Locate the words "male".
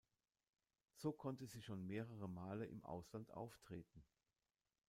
2.27-2.65